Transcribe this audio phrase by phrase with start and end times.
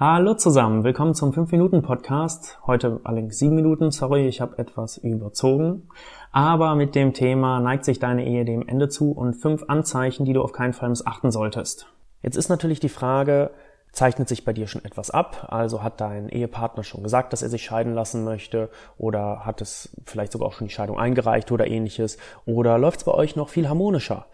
[0.00, 2.60] Hallo zusammen, willkommen zum 5-Minuten-Podcast.
[2.68, 5.88] Heute allerdings 7 Minuten, sorry, ich habe etwas überzogen.
[6.30, 10.34] Aber mit dem Thema neigt sich deine Ehe dem Ende zu und fünf Anzeichen, die
[10.34, 11.88] du auf keinen Fall missachten solltest.
[12.22, 13.50] Jetzt ist natürlich die Frage,
[13.90, 15.48] zeichnet sich bei dir schon etwas ab?
[15.50, 19.96] Also hat dein Ehepartner schon gesagt, dass er sich scheiden lassen möchte oder hat es
[20.06, 22.18] vielleicht sogar auch schon die Scheidung eingereicht oder ähnliches?
[22.46, 24.26] Oder läuft es bei euch noch viel harmonischer?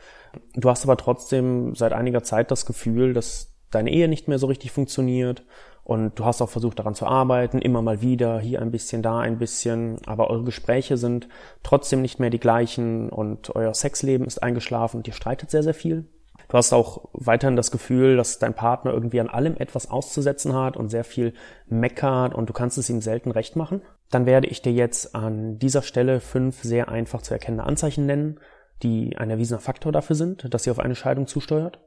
[0.56, 4.46] Du hast aber trotzdem seit einiger Zeit das Gefühl, dass deine Ehe nicht mehr so
[4.46, 5.44] richtig funktioniert
[5.84, 9.20] und du hast auch versucht daran zu arbeiten, immer mal wieder, hier ein bisschen, da
[9.20, 11.28] ein bisschen, aber eure Gespräche sind
[11.62, 15.74] trotzdem nicht mehr die gleichen und euer Sexleben ist eingeschlafen und ihr streitet sehr, sehr
[15.74, 16.06] viel.
[16.48, 20.76] Du hast auch weiterhin das Gefühl, dass dein Partner irgendwie an allem etwas auszusetzen hat
[20.76, 21.34] und sehr viel
[21.66, 23.82] meckert und du kannst es ihm selten recht machen.
[24.10, 28.40] Dann werde ich dir jetzt an dieser Stelle fünf sehr einfach zu erkennende Anzeichen nennen,
[28.82, 31.78] die ein erwiesener Faktor dafür sind, dass ihr auf eine Scheidung zusteuert.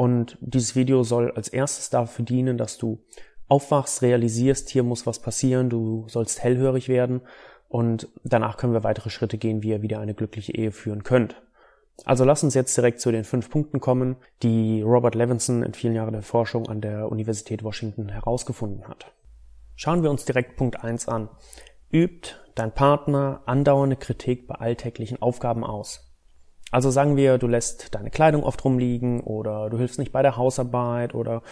[0.00, 3.04] Und dieses Video soll als erstes dafür dienen, dass du
[3.48, 7.20] aufwachst, realisierst, hier muss was passieren, du sollst hellhörig werden
[7.68, 11.42] und danach können wir weitere Schritte gehen, wie ihr wieder eine glückliche Ehe führen könnt.
[12.06, 15.94] Also lass uns jetzt direkt zu den fünf Punkten kommen, die Robert Levinson in vielen
[15.94, 19.12] Jahren der Forschung an der Universität Washington herausgefunden hat.
[19.76, 21.28] Schauen wir uns direkt Punkt eins an.
[21.92, 26.09] Übt dein Partner andauernde Kritik bei alltäglichen Aufgaben aus.
[26.70, 30.36] Also sagen wir, du lässt deine Kleidung oft rumliegen oder du hilfst nicht bei der
[30.36, 31.42] Hausarbeit oder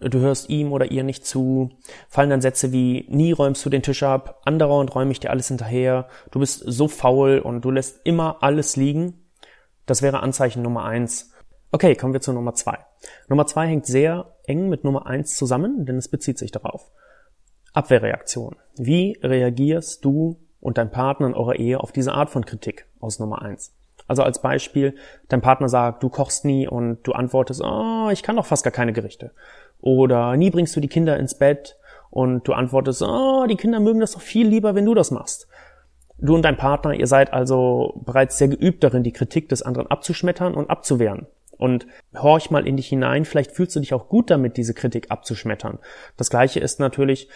[0.00, 1.70] du hörst ihm oder ihr nicht zu.
[2.08, 5.48] Fallen dann Sätze wie, nie räumst du den Tisch ab, andauernd räume ich dir alles
[5.48, 9.24] hinterher, du bist so faul und du lässt immer alles liegen.
[9.86, 11.32] Das wäre Anzeichen Nummer eins.
[11.72, 12.78] Okay, kommen wir zu Nummer zwei.
[13.28, 16.90] Nummer zwei hängt sehr eng mit Nummer eins zusammen, denn es bezieht sich darauf.
[17.72, 18.56] Abwehrreaktion.
[18.76, 23.18] Wie reagierst du und dein Partner in eurer Ehe auf diese Art von Kritik aus
[23.18, 23.74] Nummer eins?
[24.06, 24.94] Also als Beispiel,
[25.28, 28.72] dein Partner sagt, du kochst nie und du antwortest, oh, ich kann doch fast gar
[28.72, 29.32] keine Gerichte.
[29.80, 31.76] Oder nie bringst du die Kinder ins Bett
[32.10, 35.48] und du antwortest, oh, die Kinder mögen das doch viel lieber, wenn du das machst.
[36.18, 39.90] Du und dein Partner, ihr seid also bereits sehr geübt darin, die Kritik des anderen
[39.90, 41.26] abzuschmettern und abzuwehren.
[41.58, 45.10] Und horch mal in dich hinein, vielleicht fühlst du dich auch gut damit, diese Kritik
[45.10, 45.78] abzuschmettern.
[46.16, 47.28] Das gleiche ist natürlich,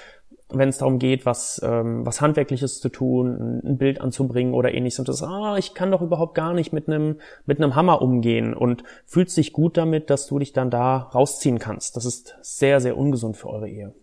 [0.53, 4.99] wenn es darum geht, was, ähm, was Handwerkliches zu tun, ein Bild anzubringen oder ähnliches
[4.99, 7.17] und das, ah, ich kann doch überhaupt gar nicht mit einem
[7.47, 11.59] mit einem Hammer umgehen und fühlst dich gut damit, dass du dich dann da rausziehen
[11.59, 11.97] kannst.
[11.97, 13.95] Das ist sehr, sehr ungesund für eure Ehe.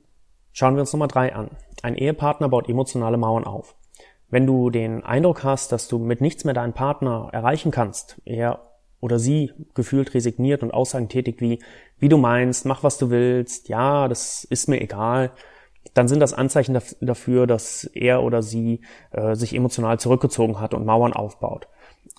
[0.52, 1.52] Schauen wir uns Nummer drei an.
[1.84, 3.76] Ein Ehepartner baut emotionale Mauern auf.
[4.30, 8.62] Wenn du den Eindruck hast, dass du mit nichts mehr deinen Partner erreichen kannst, er
[9.00, 11.60] oder sie gefühlt resigniert und Aussagen tätigt wie,
[12.00, 15.32] wie du meinst, mach was du willst, ja, das ist mir egal,
[15.94, 18.82] dann sind das Anzeichen dafür, dass er oder sie
[19.12, 21.68] äh, sich emotional zurückgezogen hat und Mauern aufbaut.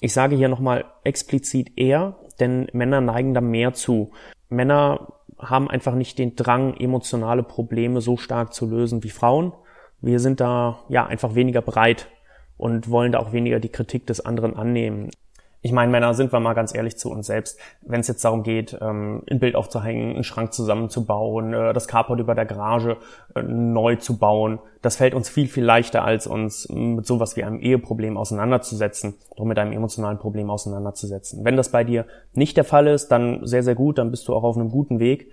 [0.00, 4.12] Ich sage hier nochmal explizit er, denn Männer neigen da mehr zu.
[4.48, 9.52] Männer haben einfach nicht den Drang, emotionale Probleme so stark zu lösen wie Frauen.
[10.00, 12.08] Wir sind da ja einfach weniger bereit
[12.56, 15.10] und wollen da auch weniger die Kritik des anderen annehmen.
[15.60, 17.58] Ich meine, Männer, sind wir mal ganz ehrlich zu uns selbst.
[17.82, 22.20] Wenn es jetzt darum geht, ähm, ein Bild aufzuhängen, einen Schrank zusammenzubauen, äh, das Carport
[22.20, 22.96] über der Garage
[23.34, 27.42] äh, neu zu bauen, das fällt uns viel, viel leichter, als uns mit sowas wie
[27.42, 31.44] einem Eheproblem auseinanderzusetzen oder mit einem emotionalen Problem auseinanderzusetzen.
[31.44, 34.34] Wenn das bei dir nicht der Fall ist, dann sehr, sehr gut, dann bist du
[34.34, 35.32] auch auf einem guten Weg.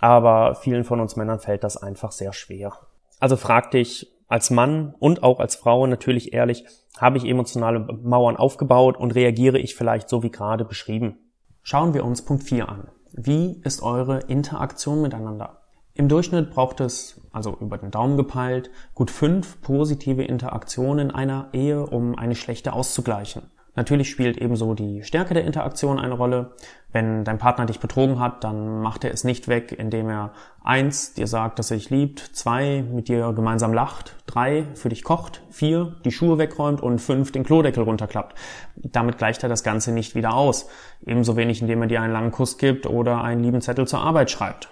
[0.00, 2.72] Aber vielen von uns Männern fällt das einfach sehr schwer.
[3.20, 6.64] Also frag dich, als Mann und auch als Frau natürlich ehrlich,
[6.98, 11.18] habe ich emotionale Mauern aufgebaut und reagiere ich vielleicht so wie gerade beschrieben.
[11.62, 12.88] Schauen wir uns Punkt 4 an.
[13.12, 15.62] Wie ist eure Interaktion miteinander?
[15.94, 21.50] Im Durchschnitt braucht es, also über den Daumen gepeilt, gut fünf positive Interaktionen in einer
[21.52, 23.42] Ehe, um eine schlechte auszugleichen.
[23.74, 26.52] Natürlich spielt ebenso die Stärke der Interaktion eine Rolle.
[26.92, 31.14] Wenn dein Partner dich betrogen hat, dann macht er es nicht weg, indem er eins
[31.14, 35.40] dir sagt, dass er dich liebt, zwei mit dir gemeinsam lacht, drei für dich kocht,
[35.48, 38.36] vier die Schuhe wegräumt und fünf den Klodeckel runterklappt.
[38.76, 40.68] Damit gleicht er das Ganze nicht wieder aus.
[41.06, 44.30] Ebenso wenig, indem er dir einen langen Kuss gibt oder einen lieben Zettel zur Arbeit
[44.30, 44.68] schreibt.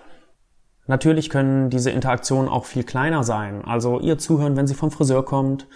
[0.86, 3.64] Natürlich können diese Interaktionen auch viel kleiner sein.
[3.64, 5.68] Also ihr zuhören, wenn sie vom Friseur kommt,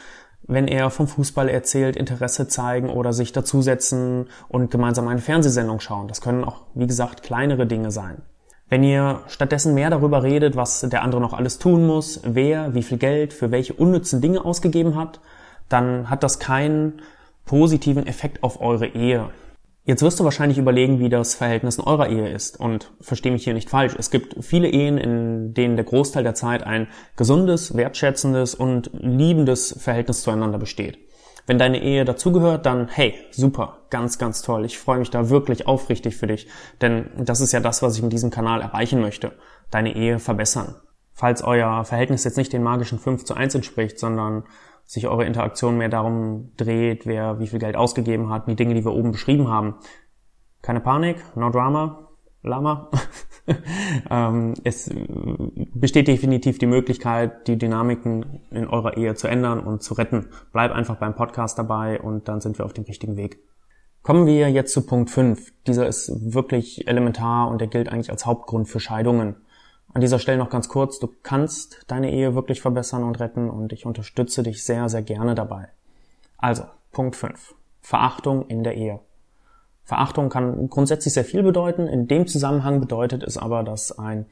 [0.46, 6.08] wenn er vom Fußball erzählt, Interesse zeigen oder sich dazusetzen und gemeinsam eine Fernsehsendung schauen.
[6.08, 8.22] Das können auch, wie gesagt, kleinere Dinge sein.
[8.68, 12.82] Wenn ihr stattdessen mehr darüber redet, was der andere noch alles tun muss, wer wie
[12.82, 15.20] viel Geld für welche unnützen Dinge ausgegeben hat,
[15.68, 17.02] dann hat das keinen
[17.44, 19.28] positiven Effekt auf eure Ehe.
[19.86, 22.58] Jetzt wirst du wahrscheinlich überlegen, wie das Verhältnis in eurer Ehe ist.
[22.58, 23.94] Und verstehe mich hier nicht falsch.
[23.98, 29.76] Es gibt viele Ehen, in denen der Großteil der Zeit ein gesundes, wertschätzendes und liebendes
[29.78, 30.98] Verhältnis zueinander besteht.
[31.46, 34.64] Wenn deine Ehe dazugehört, dann hey, super, ganz, ganz toll.
[34.64, 36.48] Ich freue mich da wirklich aufrichtig für dich.
[36.80, 39.32] Denn das ist ja das, was ich mit diesem Kanal erreichen möchte.
[39.70, 40.76] Deine Ehe verbessern.
[41.12, 44.44] Falls euer Verhältnis jetzt nicht den magischen 5 zu 1 entspricht, sondern
[44.84, 48.84] sich eure Interaktion mehr darum dreht, wer wie viel Geld ausgegeben hat, die Dinge, die
[48.84, 49.76] wir oben beschrieben haben.
[50.62, 52.08] Keine Panik, no drama,
[52.42, 52.90] Lama.
[54.10, 54.90] ähm, es
[55.74, 60.28] besteht definitiv die Möglichkeit, die Dynamiken in eurer Ehe zu ändern und zu retten.
[60.52, 63.38] Bleib einfach beim Podcast dabei und dann sind wir auf dem richtigen Weg.
[64.02, 65.52] Kommen wir jetzt zu Punkt 5.
[65.66, 69.36] Dieser ist wirklich elementar und der gilt eigentlich als Hauptgrund für Scheidungen.
[69.94, 73.72] An dieser Stelle noch ganz kurz, du kannst deine Ehe wirklich verbessern und retten und
[73.72, 75.68] ich unterstütze dich sehr, sehr gerne dabei.
[76.36, 77.54] Also, Punkt 5.
[77.80, 78.98] Verachtung in der Ehe.
[79.84, 81.86] Verachtung kann grundsätzlich sehr viel bedeuten.
[81.86, 84.26] In dem Zusammenhang bedeutet es aber, dass ein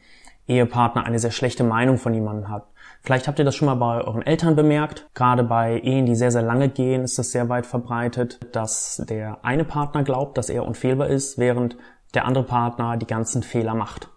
[0.49, 2.67] Ehepartner eine sehr schlechte Meinung von jemandem hat.
[3.01, 5.09] Vielleicht habt ihr das schon mal bei euren Eltern bemerkt.
[5.15, 9.45] Gerade bei Ehen, die sehr, sehr lange gehen, ist das sehr weit verbreitet, dass der
[9.45, 11.77] eine Partner glaubt, dass er unfehlbar ist, während
[12.15, 14.12] der andere Partner die ganzen Fehler macht.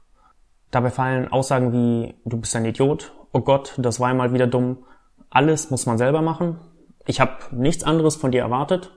[0.72, 4.86] Dabei fallen Aussagen wie, du bist ein Idiot, oh Gott, das war einmal wieder dumm.
[5.30, 6.60] Alles muss man selber machen.
[7.06, 8.92] Ich habe nichts anderes von dir erwartet.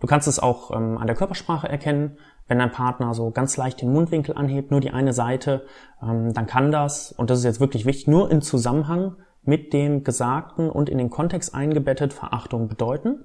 [0.00, 2.18] Du kannst es auch ähm, an der Körpersprache erkennen.
[2.46, 5.66] Wenn dein Partner so ganz leicht den Mundwinkel anhebt, nur die eine Seite,
[6.02, 10.04] ähm, dann kann das, und das ist jetzt wirklich wichtig, nur in Zusammenhang mit dem
[10.04, 13.24] Gesagten und in den Kontext eingebettet Verachtung bedeuten.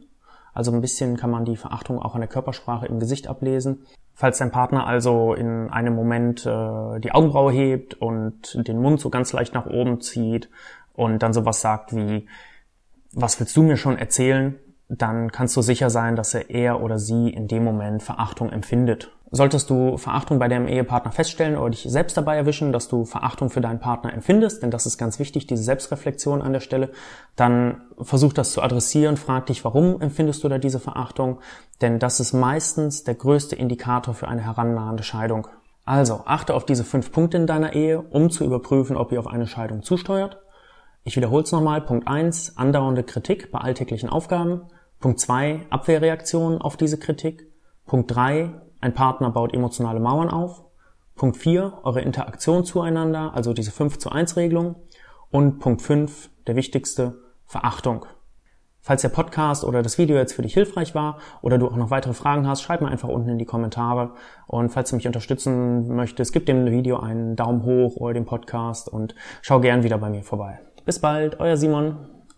[0.53, 3.85] Also ein bisschen kann man die Verachtung auch an der Körpersprache im Gesicht ablesen.
[4.13, 9.09] Falls dein Partner also in einem Moment äh, die Augenbraue hebt und den Mund so
[9.09, 10.49] ganz leicht nach oben zieht
[10.93, 12.27] und dann sowas sagt wie,
[13.11, 14.59] was willst du mir schon erzählen?
[14.89, 19.11] Dann kannst du sicher sein, dass er er oder sie in dem Moment Verachtung empfindet.
[19.35, 23.49] Solltest du Verachtung bei deinem Ehepartner feststellen oder dich selbst dabei erwischen, dass du Verachtung
[23.49, 26.91] für deinen Partner empfindest, denn das ist ganz wichtig, diese Selbstreflexion an der Stelle,
[27.35, 31.39] dann versuch das zu adressieren, frag dich, warum empfindest du da diese Verachtung,
[31.81, 35.47] denn das ist meistens der größte Indikator für eine herannahende Scheidung.
[35.83, 39.25] Also achte auf diese fünf Punkte in deiner Ehe, um zu überprüfen, ob ihr auf
[39.25, 40.37] eine Scheidung zusteuert.
[41.05, 41.81] Ich wiederhole es nochmal.
[41.81, 44.61] Punkt eins: andauernde Kritik bei alltäglichen Aufgaben.
[44.99, 47.51] Punkt zwei: Abwehrreaktionen auf diese Kritik.
[47.87, 48.51] Punkt drei:
[48.83, 50.63] ein Partner baut emotionale Mauern auf.
[51.15, 54.75] Punkt 4, eure Interaktion zueinander, also diese 5 zu 1 Regelung.
[55.31, 58.05] Und Punkt 5, der wichtigste, Verachtung.
[58.81, 61.91] Falls der Podcast oder das Video jetzt für dich hilfreich war oder du auch noch
[61.91, 64.15] weitere Fragen hast, schreib mir einfach unten in die Kommentare.
[64.47, 68.89] Und falls du mich unterstützen möchtest, gib dem Video einen Daumen hoch oder dem Podcast
[68.89, 70.59] und schau gern wieder bei mir vorbei.
[70.83, 72.09] Bis bald, euer Simon.